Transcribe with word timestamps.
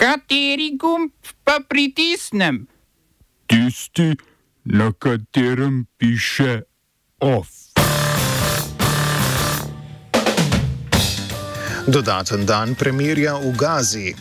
Kateri 0.00 0.78
gumb 0.80 1.12
pa 1.44 1.58
pritisnem? 1.68 2.66
Tisti, 3.46 4.16
na 4.64 4.92
katerem 4.92 5.84
piše 5.98 6.62
OF. 7.20 7.48
Dodaten 11.86 12.46
dan 12.46 12.72
premirja 12.74 13.36
v 13.36 13.52
Gazi. 13.52 14.14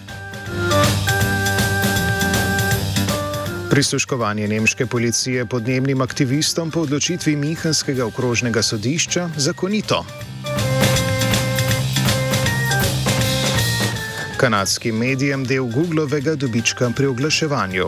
Prisluškovanje 3.70 4.48
nemške 4.48 4.86
policije 4.86 5.46
podnebnim 5.46 6.02
aktivistom 6.02 6.72
po 6.72 6.84
odločitvi 6.84 7.36
Minhenskega 7.36 8.06
okrožnega 8.06 8.62
sodišča 8.62 9.30
zakonito. 9.38 10.04
Kanadskim 14.40 14.96
medijem 14.96 15.44
del 15.44 15.66
Googlovega 15.68 16.36
dobička 16.36 16.88
pri 16.96 17.08
oglaševanju. 17.12 17.88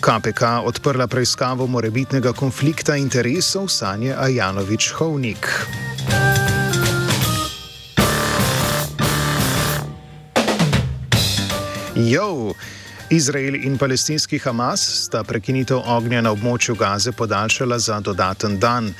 KPK 0.00 0.42
odprla 0.64 1.06
preiskavo 1.06 1.66
morebitnega 1.66 2.32
konflikta 2.32 2.96
interesov 2.96 3.68
Sanje 3.68 4.14
Ajanovič-Hovnik. 4.18 5.46
Jo! 11.94 12.54
Izrael 13.10 13.54
in 13.54 13.78
palestinski 13.78 14.38
Hamas 14.38 14.82
sta 15.04 15.22
prekinitev 15.24 15.78
ognja 15.86 16.20
na 16.20 16.32
območju 16.34 16.74
Gaze 16.74 17.12
podaljšala 17.12 17.78
za 17.78 18.00
dodaten 18.00 18.58
dan. 18.58 18.90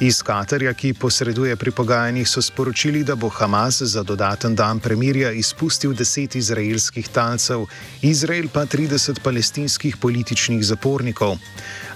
Iz 0.00 0.22
Katarja, 0.22 0.72
ki 0.74 0.90
posreduje 0.98 1.54
pri 1.56 1.70
pogajanjih, 1.70 2.26
so 2.28 2.42
sporočili, 2.42 3.04
da 3.04 3.14
bo 3.14 3.28
Hamas 3.28 3.82
za 3.82 4.02
dodaten 4.02 4.54
dan 4.54 4.80
premirja 4.80 5.30
izpustil 5.30 5.94
10 5.94 6.36
izraelskih 6.36 7.08
talcev, 7.08 7.66
Izrael 8.02 8.48
pa 8.52 8.66
30 8.66 9.20
palestinskih 9.22 9.96
političnih 9.96 10.64
zapornikov. 10.66 11.36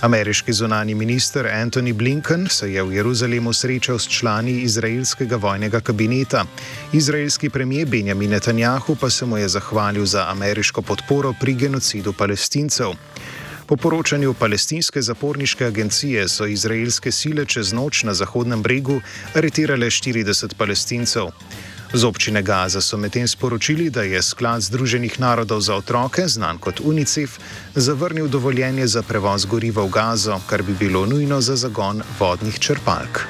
Ameriški 0.00 0.52
zunani 0.52 0.94
minister 0.94 1.46
Antony 1.46 1.92
Blinken 1.92 2.46
se 2.50 2.72
je 2.72 2.82
v 2.82 2.94
Jeruzalemu 2.94 3.52
srečal 3.52 3.98
s 3.98 4.08
člani 4.08 4.60
izraelskega 4.62 5.36
vojnega 5.36 5.80
kabineta. 5.80 6.44
Izraelski 6.92 7.50
premijer 7.50 7.88
Benjamin 7.88 8.30
Netanjahu 8.30 8.94
pa 8.94 9.10
se 9.10 9.26
mu 9.26 9.38
je 9.38 9.48
zahvalil 9.48 10.06
za 10.06 10.30
ameriško 10.30 10.82
podporo 10.82 11.34
pri 11.40 11.54
genocidu 11.54 12.12
palestincev. 12.12 12.94
Po 13.68 13.76
poročanju 13.76 14.34
palestinske 14.34 15.02
zaporniške 15.02 15.64
agencije 15.66 16.28
so 16.28 16.46
izraelske 16.46 17.12
sile 17.12 17.44
čez 17.44 17.72
noč 17.72 18.02
na 18.02 18.14
Zahodnem 18.14 18.62
bregu 18.62 19.00
aretirale 19.34 19.86
40 19.86 20.54
palestincev. 20.56 21.28
Z 21.92 22.04
občine 22.04 22.42
Gaza 22.42 22.80
so 22.80 22.96
medtem 22.96 23.28
sporočili, 23.28 23.90
da 23.90 24.02
je 24.02 24.22
sklad 24.22 24.62
Združenih 24.62 25.20
narodov 25.20 25.60
za 25.60 25.76
otroke, 25.76 26.28
znan 26.28 26.58
kot 26.58 26.80
UNICEF, 26.80 27.38
zavrnil 27.74 28.28
dovoljenje 28.28 28.86
za 28.86 29.02
prevoz 29.02 29.44
goriva 29.44 29.84
v 29.84 29.90
Gazo, 29.90 30.40
kar 30.48 30.62
bi 30.62 30.72
bilo 30.72 31.06
nujno 31.06 31.40
za 31.40 31.56
zagon 31.56 32.02
vodnih 32.20 32.58
črpalk. 32.58 33.26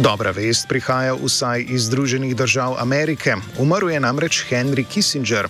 Dobra 0.00 0.30
vest 0.32 0.64
prihaja 0.64 1.12
vsaj 1.12 1.66
iz 1.68 1.82
Združenih 1.82 2.36
držav 2.36 2.78
Amerike. 2.80 3.34
Umrl 3.58 3.90
je 3.90 4.00
namreč 4.00 4.46
Henry 4.48 4.84
Kissinger. 4.88 5.48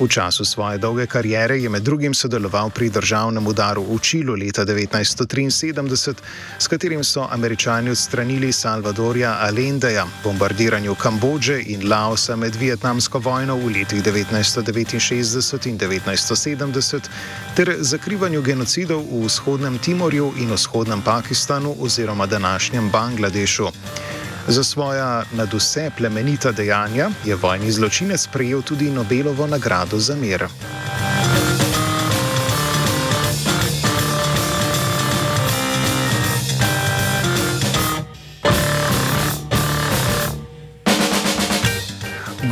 V 0.00 0.08
času 0.08 0.44
svoje 0.44 0.78
dolge 0.78 1.06
kariere 1.06 1.58
je 1.60 1.68
med 1.68 1.82
drugim 1.82 2.14
sodeloval 2.14 2.70
pri 2.70 2.88
državnem 2.90 3.46
udaru 3.46 3.84
v 3.84 3.98
Čilu 4.00 4.34
leta 4.34 4.64
1973, 4.64 6.14
s 6.58 6.68
katerim 6.68 7.04
so 7.04 7.28
američani 7.30 7.90
odstranili 7.90 8.52
Salvadorja 8.52 9.36
Allendeja, 9.40 10.06
bombardiranju 10.24 10.94
Kambodže 10.94 11.60
in 11.66 11.88
Laosa 11.88 12.36
med 12.36 12.56
vietnamsko 12.56 13.18
vojno 13.18 13.56
v 13.56 13.66
letih 13.76 14.02
1969 14.02 15.66
in 15.68 15.78
1970, 15.78 17.00
ter 17.56 17.76
zakrivanju 17.80 18.42
genocidov 18.42 19.04
v 19.04 19.26
vzhodnem 19.26 19.78
Timorju 19.78 20.32
in 20.40 20.52
vzhodnem 20.52 21.02
Pakistanu 21.02 21.76
oziroma 21.80 22.26
današnjem 22.26 22.90
Bangladešu. 22.90 23.68
Za 24.48 24.64
svoja 24.64 25.22
nadvse 25.32 25.90
plemenita 25.96 26.52
dejanja 26.52 27.10
je 27.24 27.34
vojni 27.34 27.70
zločinec 27.70 28.26
prejel 28.32 28.62
tudi 28.62 28.90
Nobelovo 28.90 29.46
nagrado 29.46 29.98
za 29.98 30.14
mir. 30.14 30.46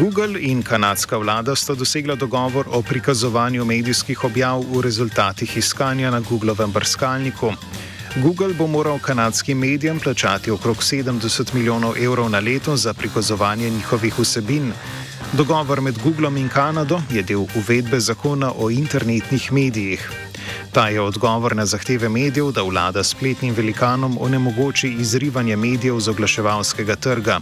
Google 0.01 0.41
in 0.41 0.63
kanadska 0.63 1.17
vlada 1.19 1.55
sta 1.57 1.75
dosegla 1.75 2.15
dogovor 2.15 2.67
o 2.71 2.83
prikazovanju 2.83 3.65
medijskih 3.65 4.25
objav 4.25 4.63
v 4.63 4.81
rezultatih 4.81 5.57
iskanja 5.57 6.11
na 6.11 6.21
Googlovem 6.21 6.73
brskalniku. 6.73 7.53
Google 8.17 8.55
bo 8.59 8.67
moral 8.67 8.99
kanadskim 8.99 9.59
medijem 9.59 10.01
plačati 10.01 10.51
okrog 10.51 10.77
70 10.77 11.55
milijonov 11.55 11.95
evrov 11.99 12.31
na 12.31 12.41
leto 12.41 12.77
za 12.77 12.95
prikazovanje 12.95 13.71
njihovih 13.71 14.19
vsebin. 14.19 14.73
Dogovor 15.33 15.81
med 15.81 15.99
Googlom 16.03 16.37
in 16.37 16.49
Kanado 16.49 17.01
je 17.11 17.23
del 17.23 17.45
uvedbe 17.57 18.01
zakona 18.01 18.53
o 18.59 18.71
internetnih 18.71 19.53
medijih. 19.53 20.11
Ta 20.73 20.89
je 20.89 21.01
odgovor 21.01 21.57
na 21.57 21.67
zahteve 21.67 22.09
medijev, 22.09 22.51
da 22.51 22.63
vlada 22.63 23.05
spletnim 23.05 23.55
velikanom 23.55 24.19
onemogoči 24.21 24.89
izrivanje 24.89 25.57
medijev 25.57 26.01
z 26.01 26.09
oglaševalskega 26.09 26.97
trga. 26.97 27.41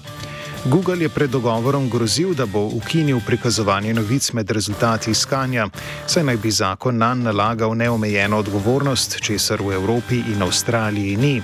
Google 0.64 1.02
je 1.02 1.08
pred 1.08 1.30
dogovorom 1.30 1.90
grozil, 1.90 2.34
da 2.34 2.46
bo 2.46 2.66
ukinil 2.66 3.20
prikazovanje 3.26 3.94
novic 3.94 4.32
med 4.32 4.50
rezultati 4.50 5.10
iskanja, 5.10 5.68
saj 6.06 6.24
naj 6.24 6.36
bi 6.36 6.50
zakon 6.50 6.96
nam 6.98 7.22
nalagal 7.22 7.76
neomejeno 7.76 8.38
odgovornost, 8.38 9.20
česar 9.20 9.62
v 9.62 9.72
Evropi 9.72 10.22
in 10.32 10.42
Avstraliji 10.42 11.16
ni. 11.16 11.42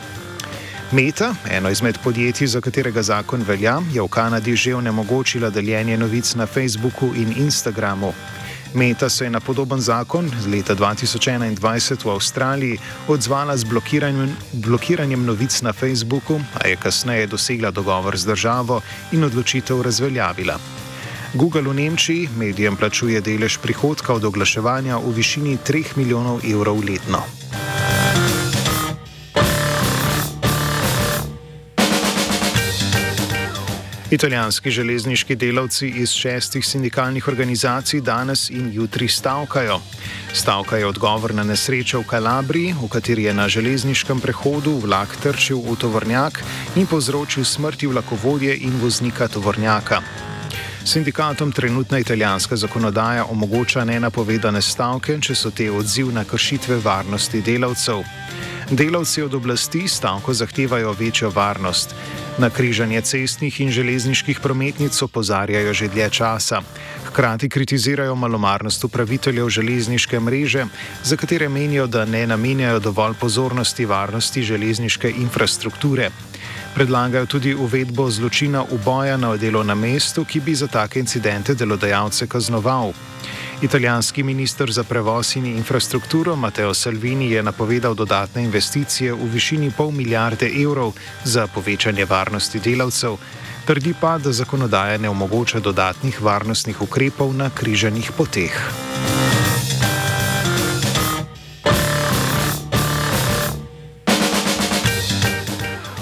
Meta, 0.92 1.34
eno 1.50 1.70
izmed 1.70 1.98
podjetij, 2.04 2.47
za 2.47 2.60
katerega 2.60 3.02
zakon 3.02 3.42
velja, 3.42 3.80
je 3.92 4.02
v 4.02 4.08
Kanadi 4.08 4.56
že 4.56 4.75
onemogočila 4.75 5.50
deljenje 5.50 5.96
novic 5.98 6.34
na 6.34 6.46
Facebooku 6.46 7.06
in 7.14 7.32
Instagramu. 7.36 8.12
Meta 8.74 9.08
se 9.08 9.24
je 9.24 9.30
na 9.30 9.40
podoben 9.40 9.80
zakon 9.80 10.30
z 10.40 10.46
leta 10.46 10.74
2021 10.74 12.04
v 12.04 12.10
Avstraliji 12.10 12.78
odzvala 13.08 13.56
z 13.56 13.64
blokiranjem, 13.64 14.36
blokiranjem 14.52 15.24
novic 15.24 15.62
na 15.62 15.72
Facebooku, 15.72 16.40
a 16.58 16.66
je 16.66 16.76
kasneje 16.76 17.26
dosegla 17.26 17.70
dogovor 17.70 18.16
z 18.16 18.26
državo 18.26 18.80
in 19.12 19.24
odločitev 19.24 19.82
razveljavila. 19.82 20.58
Google 21.34 21.62
v 21.62 21.74
Nemčiji 21.74 22.28
medijem 22.36 22.76
plačuje 22.76 23.20
delež 23.20 23.58
prihodka 23.62 24.14
od 24.14 24.24
oglaševanja 24.24 24.98
v 24.98 25.14
višini 25.14 25.58
3 25.58 25.96
milijonov 25.96 26.42
evrov 26.42 26.82
letno. 26.82 27.22
Italijanski 34.14 34.70
železniški 34.70 35.34
delavci 35.34 35.88
iz 35.88 36.12
šestih 36.14 36.66
sindikalnih 36.66 37.28
organizacij 37.28 38.00
danes 38.00 38.50
in 38.50 38.70
jutri 38.72 39.08
stavkajo. 39.08 39.80
Stavka 40.32 40.76
je 40.76 40.86
odgovor 40.86 41.34
na 41.34 41.42
nesrečo 41.44 41.98
v 42.00 42.06
Kalabriji, 42.06 42.76
v 42.82 42.88
kateri 42.88 43.25
je 43.25 43.34
na 43.34 43.48
železniškem 43.48 44.20
prehodu 44.20 44.76
vlak 44.84 45.16
trčil 45.22 45.58
v 45.58 45.75
tovornjak 45.76 46.38
in 46.76 46.86
povzročil 46.86 47.44
smrti 47.44 47.91
vlakovodje 47.91 48.54
in 48.56 48.78
voznika 48.82 49.28
tovornjaka. 49.28 50.02
Sindikatom 50.84 51.52
trenutna 51.52 51.98
italijanska 51.98 52.56
zakonodaja 52.56 53.25
omogoča 53.25 53.84
nenapovedane 53.84 54.62
stavke, 54.62 55.19
če 55.20 55.34
so 55.34 55.50
te 55.50 55.70
odziv 55.70 56.14
na 56.14 56.25
kršitve 56.25 56.78
varnosti 56.84 57.42
delavcev. 57.42 58.04
Delavci 58.70 59.22
od 59.22 59.34
oblasti 59.34 59.88
stavko 59.88 60.34
zahtevajo 60.34 60.93
večjo 60.93 61.31
varnost. 61.31 61.94
Na 62.38 62.50
križanje 62.50 63.00
cestnih 63.00 63.61
in 63.61 63.70
železniških 63.70 64.40
prometnic 64.40 65.02
opozarjajo 65.02 65.72
že 65.75 65.88
dlje 65.88 66.11
časa. 66.11 66.62
Hkrati 67.05 67.49
kritizirajo 67.49 68.14
malomarnost 68.14 68.84
upraviteljev 68.84 69.49
železniške 69.49 70.20
mreže, 70.20 70.64
za 71.05 71.16
katere 71.16 71.49
menijo, 71.49 71.87
da 71.87 72.05
ne 72.05 72.26
namenjajo 72.26 72.81
dovolj 72.81 73.14
pozornosti 73.20 73.84
varnosti 73.84 74.43
železniške 74.43 75.11
infrastrukture. 75.11 76.11
Predlagajo 76.75 77.26
tudi 77.26 77.55
uvedbo 77.55 78.11
zločina 78.11 78.64
uboja 78.70 79.16
na 79.16 79.37
delovnem 79.37 79.78
mestu, 79.78 80.25
ki 80.25 80.40
bi 80.40 80.55
za 80.55 80.66
take 80.66 81.00
incidente 81.00 81.55
delodajalce 81.55 82.26
kaznoval. 82.26 82.93
Italijanski 83.64 84.22
minister 84.22 84.72
za 84.72 84.84
prevoz 84.84 85.37
in 85.37 85.46
infrastrukturo 85.46 86.37
Matteo 86.37 86.75
Salvini 86.75 87.31
je 87.31 87.43
napovedal 87.43 87.94
dodatne 87.94 88.44
investicije 88.44 89.12
v 89.12 89.25
višini 89.32 89.70
pol 89.70 89.90
milijarde 89.90 90.50
evrov 90.62 90.93
za 91.25 91.46
povečanje 91.46 92.05
varnosti 92.05 92.61
delavcev, 92.61 93.16
trdi 93.64 93.94
pa, 94.00 94.19
da 94.19 94.32
zakonodaja 94.32 94.99
ne 94.99 95.08
omogoča 95.08 95.61
dodatnih 95.61 96.22
varnostnih 96.22 96.82
ukrepov 96.82 97.32
na 97.32 97.50
križanih 97.50 98.12
poteh. 98.12 98.52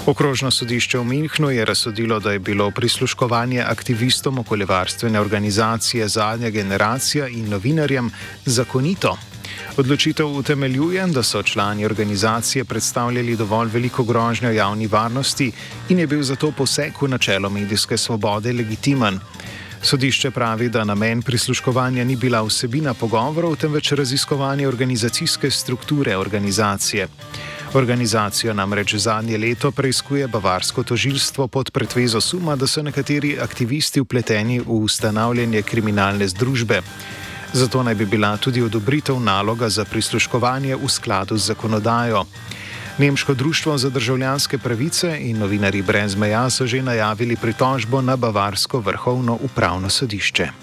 Okrožno 0.03 0.51
sodišče 0.51 0.99
v 0.99 1.03
Minhnu 1.07 1.49
je 1.49 1.65
razsodilo, 1.65 2.19
da 2.19 2.31
je 2.31 2.39
bilo 2.39 2.71
prisluškovanje 2.71 3.61
aktivistom 3.61 4.39
okoljevarstvene 4.39 5.19
organizacije 5.19 6.07
Zadnja 6.07 6.49
generacija 6.49 7.27
in 7.27 7.47
novinarjem 7.49 8.11
zakonito. 8.45 9.17
Odločitev 9.77 10.27
utemeljuje, 10.27 11.07
da 11.07 11.23
so 11.23 11.43
člani 11.43 11.85
organizacije 11.85 12.65
predstavljali 12.65 13.35
dovolj 13.35 13.69
veliko 13.73 14.03
grožnjo 14.03 14.51
javni 14.51 14.87
varnosti 14.87 15.51
in 15.89 15.99
je 15.99 16.07
bil 16.07 16.23
zato 16.23 16.51
poseg 16.51 17.01
v 17.01 17.07
načelo 17.07 17.49
medijske 17.49 17.97
svobode 17.97 18.53
legitimen. 18.53 19.19
Sodišče 19.81 20.31
pravi, 20.31 20.69
da 20.69 20.83
namen 20.83 21.21
prisluškovanja 21.21 22.03
ni 22.03 22.15
bila 22.15 22.41
vsebina 22.41 22.93
pogovorov, 22.93 23.55
temveč 23.55 23.91
raziskovanje 23.91 24.67
organizacijske 24.67 25.51
strukture 25.51 26.17
organizacije. 26.17 27.07
Organizacijo 27.73 28.53
namreč 28.53 28.95
zadnje 28.95 29.37
leto 29.37 29.71
preizkuje 29.71 30.27
bavarsko 30.27 30.83
tožilstvo 30.83 31.47
pod 31.47 31.71
pretvezo 31.71 32.21
suma, 32.21 32.55
da 32.55 32.67
so 32.67 32.83
nekateri 32.83 33.39
aktivisti 33.41 34.01
upleteni 34.01 34.59
v 34.59 34.69
ustanavljanje 34.69 35.61
kriminalne 35.61 36.27
združbe. 36.27 36.81
Zato 37.53 37.83
naj 37.83 37.95
bi 37.95 38.05
bila 38.05 38.37
tudi 38.37 38.61
odobritev 38.61 39.19
naloga 39.19 39.69
za 39.69 39.85
prisluškovanje 39.85 40.75
v 40.75 40.89
skladu 40.89 41.37
z 41.37 41.45
zakonodajo. 41.45 42.25
Nemško 42.97 43.33
društvo 43.33 43.77
za 43.77 43.89
državljanske 43.89 44.57
pravice 44.57 45.17
in 45.21 45.39
novinari 45.39 45.81
brez 45.81 46.15
meja 46.15 46.49
so 46.49 46.67
že 46.67 46.81
najavili 46.81 47.35
pritožbo 47.35 48.01
na 48.01 48.15
Bavarsko 48.15 48.79
vrhovno 48.79 49.37
upravno 49.41 49.89
sodišče. 49.89 50.62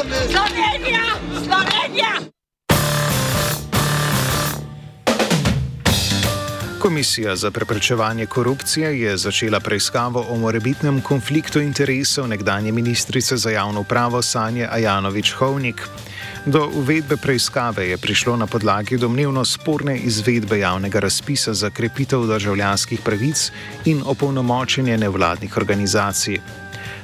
Slovenija, 0.00 1.02
Slovenija. 1.32 2.30
Komisija 6.78 7.36
za 7.36 7.50
preprečevanje 7.50 8.26
korupcije 8.26 9.00
je 9.00 9.16
začela 9.16 9.60
preiskavo 9.60 10.26
o 10.30 10.36
morebitnem 10.36 11.00
konfliktu 11.00 11.60
interesov 11.60 12.28
nekdanje 12.28 12.72
ministrice 12.72 13.36
za 13.36 13.50
javno 13.50 13.80
upravo 13.80 14.22
Sanje 14.22 14.68
Ajanovič-Hovnik. 14.72 15.88
Do 16.46 16.70
uvedbe 16.74 17.16
preiskave 17.16 17.88
je 17.88 17.96
prišlo 17.98 18.36
na 18.36 18.46
podlagi 18.46 18.96
domnevno 18.96 19.44
sporne 19.44 19.98
izvedbe 19.98 20.58
javnega 20.58 21.00
razpisa 21.00 21.54
za 21.54 21.70
krepitev 21.70 22.26
državljanskih 22.26 23.00
pravic 23.04 23.50
in 23.84 24.02
opolnomočenje 24.06 24.98
nevladnih 24.98 25.56
organizacij. 25.56 26.40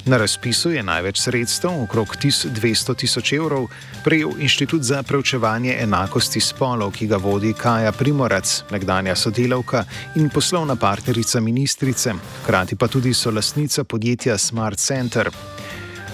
Na 0.07 0.17
razpisu 0.17 0.71
je 0.71 0.83
največ 0.83 1.21
sredstev, 1.21 1.83
okrog 1.83 2.17
200 2.17 2.97
tisoč 2.97 3.33
evrov, 3.33 3.67
prejel 4.05 4.31
Inštitut 4.39 4.83
za 4.83 5.03
preučevanje 5.03 5.77
enakosti 5.81 6.41
spolov, 6.41 6.93
ki 6.93 7.07
ga 7.07 7.17
vodi 7.17 7.53
Kaja 7.53 7.93
Primorac, 7.93 8.63
nekdanja 8.71 9.17
sodelavka 9.17 9.85
in 10.15 10.31
poslovna 10.31 10.77
partnerica 10.77 11.41
ministrice, 11.41 12.15
hkrati 12.43 12.77
pa 12.77 12.89
tudi 12.89 13.15
so 13.15 13.31
lastnica 13.31 13.85
podjetja 13.85 14.39
Smart 14.39 14.79
Center. 14.79 15.31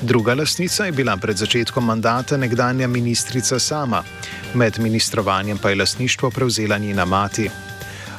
Druga 0.03 0.35
lastnica 0.35 0.85
je 0.85 0.93
bila 0.93 1.17
pred 1.17 1.37
začetkom 1.37 1.85
mandata 1.85 2.37
nekdanja 2.37 2.87
ministrica 2.87 3.59
sama, 3.59 4.03
med 4.55 4.79
ministrovanjem 4.79 5.59
pa 5.59 5.71
je 5.71 5.77
lastništvo 5.77 6.31
prevzela 6.31 6.79
njena 6.79 7.05
mati. 7.05 7.51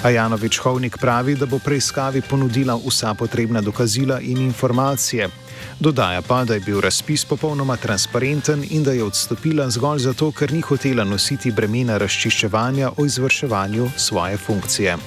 Ajanovič 0.03 0.57
Hovnik 0.57 0.97
pravi, 0.97 1.35
da 1.35 1.45
bo 1.45 1.59
preiskavi 1.59 2.21
ponudila 2.21 2.79
vsa 2.87 3.13
potrebna 3.13 3.61
dokazila 3.61 4.19
in 4.19 4.37
informacije. 4.37 5.29
Dodaja 5.79 6.21
pa, 6.21 6.43
da 6.43 6.53
je 6.53 6.59
bil 6.59 6.81
razpis 6.81 7.25
popolnoma 7.25 7.75
transparenten 7.77 8.63
in 8.69 8.83
da 8.83 8.91
je 8.91 9.03
odstopila 9.03 9.69
zgolj 9.69 9.99
zato, 9.99 10.31
ker 10.31 10.53
ni 10.53 10.61
hotela 10.61 11.03
nositi 11.03 11.51
bremena 11.51 11.97
razčiščevanja 11.97 12.91
o 12.97 13.05
izvrševanju 13.05 13.89
svoje 13.97 14.37
funkcije. 14.37 14.97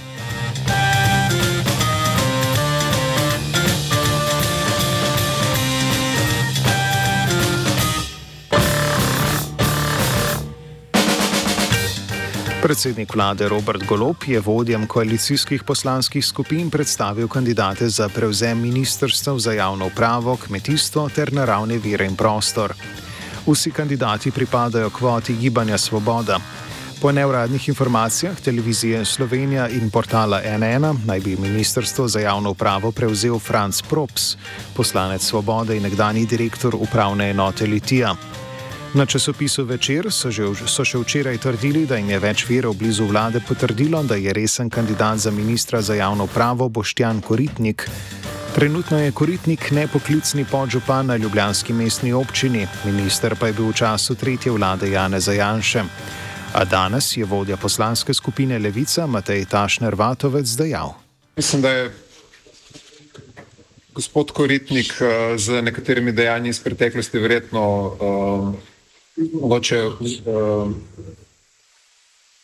Predsednik 12.67 13.15
vlade 13.15 13.49
Robert 13.49 13.85
Golop 13.87 14.25
je 14.27 14.41
vodjem 14.41 14.87
koalicijskih 14.87 15.63
poslanskih 15.63 16.27
skupin 16.27 16.71
predstavil 16.71 17.29
kandidate 17.29 17.89
za 17.89 18.09
prevzem 18.09 18.59
ministrstv 18.61 19.37
za 19.39 19.53
javno 19.53 19.87
upravo, 19.87 20.37
kmetijstvo 20.37 21.09
ter 21.09 21.33
naravne 21.33 21.79
vire 21.79 22.07
in 22.07 22.17
prostor. 22.17 22.75
Vsi 23.47 23.71
kandidati 23.71 24.31
pripadajo 24.31 24.91
kvoti 24.91 25.37
Gibanja 25.37 25.79
Svoboda. 25.79 26.41
Po 27.01 27.13
neuradnih 27.13 27.69
informacijah 27.69 28.41
televizije 28.41 29.05
Slovenija 29.05 29.69
in 29.69 29.91
portala 29.91 30.41
NN 30.59 31.07
naj 31.07 31.21
bi 31.21 31.37
ministrstvo 31.37 32.09
za 32.09 32.21
javno 32.21 32.51
upravo 32.51 32.93
prevzel 32.93 33.39
Franz 33.39 33.83
Props, 33.83 34.37
poslanec 34.77 35.23
Svobode 35.23 35.77
in 35.77 35.83
nekdani 35.83 36.27
direktor 36.27 36.75
upravne 36.75 37.31
enote 37.31 37.67
Litija. 37.67 38.17
Na 38.97 39.07
časopisu 39.07 39.65
Večer 39.65 40.09
so, 40.09 40.31
že, 40.33 40.47
so 40.65 40.81
še 40.81 40.97
včeraj 40.97 41.37
trdili, 41.45 41.83
da 41.85 41.99
jim 42.01 42.09
je 42.09 42.17
več 42.17 42.47
virov 42.49 42.79
blizu 42.81 43.05
vlade 43.05 43.43
potrdilo, 43.45 44.01
da 44.01 44.17
je 44.17 44.33
resen 44.33 44.71
kandidat 44.73 45.21
za 45.21 45.29
ministra 45.31 45.83
za 45.85 45.93
javno 45.95 46.25
pravo 46.25 46.71
Boštjan 46.73 47.21
Koritnik. 47.21 47.85
Trenutno 48.55 48.97
je 48.97 49.13
Koritnik 49.13 49.69
nepoklicni 49.77 50.47
podžupan 50.49 51.13
na 51.13 51.17
Ljubljanski 51.21 51.77
mestni 51.77 52.15
občini, 52.17 52.65
minister 52.89 53.37
pa 53.37 53.51
je 53.51 53.57
bil 53.59 53.69
v 53.69 53.77
času 53.77 54.17
tretje 54.17 54.55
vlade 54.57 54.89
Jane 54.89 55.21
Zajanše. 55.21 55.83
A 56.57 56.65
danes 56.65 57.11
je 57.21 57.29
vodja 57.29 57.61
poslanske 57.61 58.17
skupine 58.17 58.57
Levica 58.59 59.05
Matej 59.05 59.45
Tašner 59.45 59.93
Vatovec 59.93 60.49
dejal. 60.57 60.95
Mislim, 61.37 61.61
da 61.61 61.71
je 61.71 61.93
gospod 63.93 64.33
Koritnik 64.33 64.97
uh, 65.05 65.37
z 65.37 65.61
nekaterimi 65.61 66.17
dejanji 66.17 66.49
iz 66.49 66.63
preteklosti 66.65 67.21
verjetno. 67.21 67.93
Uh, 69.17 69.41
mogoče 69.41 69.87
uh, 69.87 70.71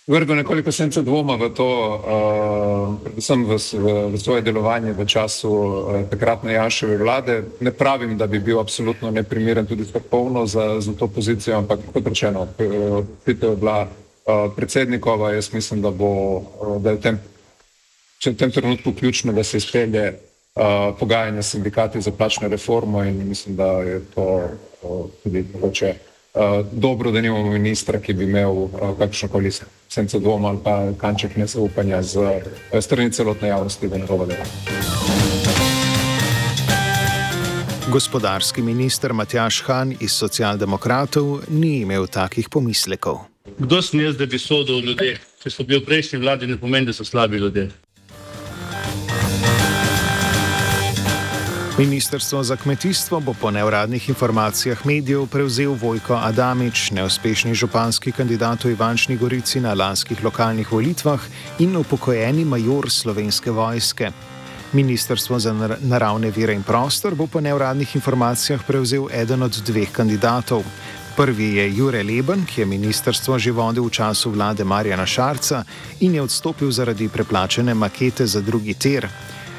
vrgel 0.07 0.37
nekoliko 0.37 0.73
sence 0.73 1.03
dvoma 1.03 1.37
v 1.37 1.51
to, 1.55 1.69
uh, 1.69 3.05
predvsem 3.05 3.45
v, 3.45 3.57
v, 3.57 3.87
v 4.13 4.19
svoje 4.19 4.43
delovanje 4.43 4.93
v 4.93 5.07
času 5.07 5.51
uh, 5.53 6.09
takratne 6.11 6.53
Janševe 6.53 6.97
vlade. 6.97 7.45
Ne 7.61 7.71
pravim, 7.73 8.17
da 8.19 8.27
bi 8.27 8.41
bil 8.41 8.61
absolutno 8.61 9.11
neprimeren 9.11 9.67
tudi 9.67 9.85
strokovno 9.85 10.47
za, 10.47 10.81
za 10.81 10.93
to 10.93 11.09
pozicijo, 11.09 11.59
ampak 11.59 11.81
kot 11.93 12.07
rečeno, 12.07 12.49
odločitev 12.59 13.51
je 13.51 13.57
bila 13.57 13.79
uh, 13.85 14.49
predsednikova. 14.57 15.33
Jaz 15.33 15.53
mislim, 15.53 15.83
da, 15.83 15.91
bo, 15.91 16.41
uh, 16.41 16.83
da 16.83 16.91
je 16.91 16.97
v 16.97 17.01
tem, 17.01 17.21
v 18.27 18.37
tem 18.37 18.51
trenutku 18.51 18.93
ključno, 18.93 19.33
da 19.33 19.45
se 19.45 19.57
izpelje 19.57 20.09
uh, 20.57 20.97
pogajanja 20.99 21.43
s 21.43 21.51
sindikati 21.51 22.01
za 22.01 22.11
plačno 22.11 22.49
reformo 22.49 23.05
in 23.05 23.29
mislim, 23.29 23.57
da 23.57 23.67
je 23.85 24.01
to 24.15 24.41
uh, 24.83 25.07
tudi 25.23 25.45
mogoče. 25.53 25.89
Uh, 25.91 26.12
dobro, 26.73 27.11
da 27.11 27.21
nimamo 27.21 27.51
ministra, 27.51 28.01
ki 28.01 28.13
bi 28.13 28.25
imel 28.25 28.51
uh, 28.51 28.71
kakšno 28.99 29.29
koli 29.29 29.51
senco 29.89 30.19
dvoma 30.19 30.49
ali 30.49 30.59
pa 30.65 30.93
kanček 31.01 31.37
nezaupanja 31.37 32.03
z 32.03 32.17
uh, 32.17 32.81
strani 32.81 33.13
celotne 33.13 33.49
javnosti 33.49 33.87
v 33.87 33.99
njegovo 33.99 34.27
delo. 34.27 34.45
Gospodarski 37.93 38.63
minister 38.63 39.13
Matjaš 39.13 39.63
Han 39.67 39.93
iz 40.01 40.13
socialdemokratov 40.13 41.41
ni 41.49 41.81
imel 41.81 42.07
takih 42.07 42.49
pomislekov. 42.49 43.19
Kdo 43.59 43.83
sem 43.83 44.01
jaz, 44.01 44.17
da 44.17 44.27
bi 44.27 44.39
sodel 44.39 44.81
ljudi? 44.81 45.17
Če 45.43 45.51
so 45.51 45.65
bili 45.67 45.81
v 45.83 45.85
prejšnji 45.85 46.19
vladi, 46.23 46.47
ne 46.47 46.57
pomeni, 46.57 46.87
da 46.87 46.93
so 46.93 47.05
slabi 47.05 47.37
ljudje. 47.37 47.69
Ministrstvo 51.79 52.43
za 52.43 52.57
kmetijstvo 52.57 53.21
bo 53.21 53.35
po 53.41 53.51
neuradnih 53.51 54.09
informacijah 54.09 54.87
medijev 54.87 55.27
prevzel 55.27 55.73
Vojko 55.73 56.15
Adamič, 56.15 56.91
neuspešni 56.91 57.55
županski 57.55 58.13
kandidat 58.13 58.65
v 58.65 58.71
Ivančni 58.71 59.17
Gorici 59.17 59.61
na 59.61 59.75
lanskih 59.75 60.25
lokalnih 60.25 60.73
volitvah 60.73 61.21
in 61.59 61.77
upokojeni 61.77 62.45
major 62.45 62.91
slovenske 62.91 63.51
vojske. 63.51 64.11
Ministrstvo 64.73 65.39
za 65.39 65.53
naravne 65.81 66.31
vire 66.31 66.53
in 66.53 66.63
prostor 66.63 67.15
bo 67.15 67.27
po 67.27 67.41
neuradnih 67.41 67.97
informacijah 67.97 68.61
prevzel 68.67 69.09
eden 69.13 69.43
od 69.43 69.63
dveh 69.67 69.93
kandidatov. 69.93 70.63
Prvi 71.17 71.55
je 71.55 71.77
Jure 71.77 72.03
Leben, 72.03 72.45
ki 72.45 72.61
je 72.61 72.67
ministrstvo 72.67 73.39
že 73.39 73.51
vodil 73.53 73.85
v 73.85 73.91
času 73.91 74.31
vlade 74.31 74.65
Marjana 74.65 75.07
Šarca 75.07 75.65
in 76.01 76.15
je 76.15 76.23
odstopil 76.23 76.71
zaradi 76.71 77.09
preplačene 77.09 77.75
makete 77.75 78.27
za 78.27 78.41
drugi 78.41 78.75
ter. 78.75 79.09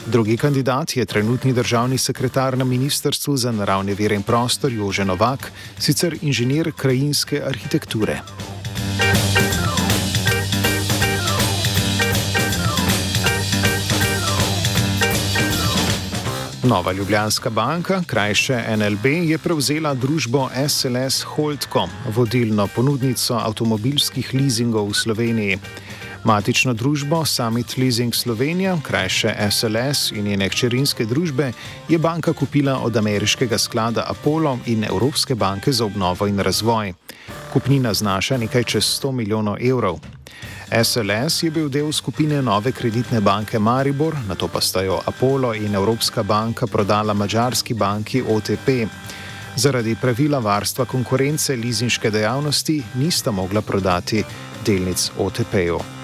Drugi 0.05 0.37
kandidat 0.37 0.95
je 0.97 1.05
trenutni 1.05 1.53
državni 1.53 1.97
sekretar 1.97 2.57
na 2.57 2.65
Ministrstvu 2.65 3.37
za 3.37 3.51
naravne 3.51 3.93
vire 3.93 4.15
in 4.15 4.23
prostor 4.23 4.71
Jože 4.73 5.05
Novak, 5.05 5.51
sicer 5.79 6.17
inženir 6.21 6.71
krajinske 6.77 7.41
arhitekture. 7.47 8.19
Nova 16.63 16.91
Ljubljanska 16.91 17.49
banka, 17.49 18.01
krajše 18.07 18.63
NLB, 18.77 19.05
je 19.05 19.37
prevzela 19.37 19.93
družbo 19.93 20.49
SLS 20.67 21.21
Holdcom, 21.21 21.89
vodilno 22.15 22.67
ponudnico 22.75 23.33
avtomobilskih 23.33 24.33
leasingov 24.33 24.87
v 24.87 24.93
Sloveniji. 24.93 25.57
Matično 26.23 26.73
družbo 26.73 27.25
Summit 27.25 27.77
Leasing 27.77 28.15
Slovenija, 28.15 28.77
krajše 28.83 29.35
SLS 29.51 30.11
in 30.11 30.25
njene 30.25 30.47
hčerinske 30.49 31.05
družbe, 31.05 31.51
je 31.89 31.97
banka 31.97 32.33
kupila 32.33 32.77
od 32.79 32.97
ameriškega 32.97 33.57
sklada 33.57 34.05
Apollo 34.07 34.59
in 34.65 34.83
Evropske 34.83 35.35
banke 35.35 35.71
za 35.71 35.85
obnovo 35.85 36.27
in 36.27 36.39
razvoj. 36.39 36.93
Kupnina 37.53 37.93
znaša 37.93 38.37
nekaj 38.37 38.63
čez 38.63 38.83
100 38.83 39.11
milijonov 39.11 39.57
evrov. 39.61 39.99
SLS 40.83 41.43
je 41.43 41.51
bil 41.51 41.67
del 41.69 41.91
skupine 41.91 42.41
nove 42.41 42.71
kreditne 42.71 43.21
banke 43.21 43.59
Maribor, 43.59 44.15
na 44.27 44.35
to 44.35 44.47
pa 44.47 44.61
sta 44.61 44.81
jo 44.81 45.01
Apollo 45.05 45.53
in 45.53 45.75
Evropska 45.75 46.23
banka 46.23 46.67
prodala 46.67 47.13
mađarski 47.13 47.73
banki 47.73 48.23
OTP. 48.29 48.69
Zaradi 49.55 49.95
pravila 50.01 50.39
varstva 50.39 50.85
konkurence 50.85 51.55
lizinške 51.55 52.09
dejavnosti 52.09 52.83
nista 52.95 53.31
mogla 53.31 53.61
prodati 53.61 54.23
delnic 54.65 55.11
OTP-ju. 55.19 56.02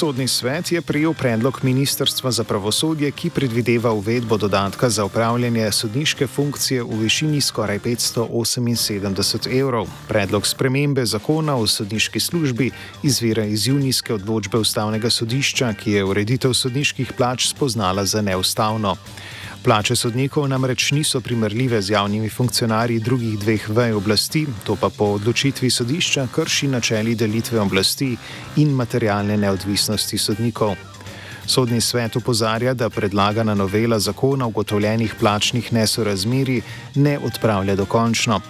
Sodni 0.00 0.28
svet 0.28 0.72
je 0.72 0.80
prijel 0.82 1.12
predlog 1.14 1.60
Ministrstva 1.62 2.30
za 2.30 2.44
pravosodje, 2.44 3.10
ki 3.10 3.30
predvideva 3.30 3.92
uvedbo 3.92 4.36
dodatka 4.36 4.88
za 4.90 5.04
upravljanje 5.04 5.72
sodniške 5.72 6.26
funkcije 6.26 6.82
v 6.82 6.96
višini 7.02 7.40
skoraj 7.40 7.78
578 7.78 9.58
evrov. 9.60 9.88
Predlog 10.08 10.46
spremembe 10.46 11.04
zakona 11.06 11.56
o 11.56 11.66
sodniški 11.66 12.20
službi 12.20 12.70
izvira 13.02 13.44
iz 13.44 13.66
junijske 13.66 14.14
odločbe 14.14 14.58
ustavnega 14.58 15.10
sodišča, 15.10 15.74
ki 15.74 15.92
je 15.92 16.04
ureditev 16.04 16.52
sodniških 16.52 17.12
plač 17.12 17.48
spoznala 17.48 18.04
za 18.04 18.22
neustavno. 18.22 18.96
Plače 19.64 19.96
sodnikov 19.96 20.48
namreč 20.48 20.90
niso 20.92 21.20
primerljive 21.20 21.82
z 21.82 21.90
javnimi 21.90 22.28
funkcionarji 22.28 23.00
drugih 23.00 23.38
dveh 23.38 23.68
vej 23.68 23.92
oblasti, 23.92 24.46
to 24.64 24.76
pa 24.76 24.88
po 24.88 25.04
odločitvi 25.04 25.70
sodišča 25.70 26.26
krši 26.32 26.68
načeli 26.68 27.14
delitve 27.14 27.60
oblasti 27.60 28.16
in 28.56 28.72
materialne 28.72 29.36
neodvisnosti 29.36 30.18
sodnikov. 30.18 30.74
Sodni 31.46 31.80
svet 31.80 32.16
upozarja, 32.16 32.74
da 32.74 32.90
predlagana 32.90 33.54
novela 33.54 33.98
zakona 33.98 34.46
ugotovljenih 34.46 35.14
plačnih 35.20 35.72
nesorazmeri 35.72 36.62
ne 36.94 37.18
odpravlja 37.18 37.76
dokončno. 37.76 38.40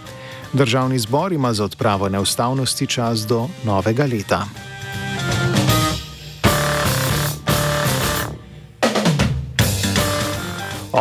Državni 0.53 0.99
zbor 0.99 1.33
ima 1.33 1.55
za 1.55 1.65
odpravo 1.65 2.09
neustavnosti 2.09 2.87
čas 2.87 3.27
do 3.27 3.49
novega 3.65 4.07
leta. 4.07 4.70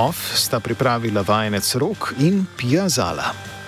OF 0.10 0.34
sta 0.34 0.60
pripravila 0.60 1.22
vajenec 1.22 1.76
rok 1.76 2.14
in 2.18 2.46
pija 2.58 2.90
zala. 2.90 3.59